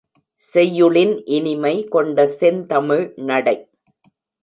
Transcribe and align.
செய்யுளின் 0.41 1.13
இனிமை 1.29 1.75
கொண்ட 1.89 2.27
செந்தமிழ் 2.39 3.07
நடை. 3.29 3.57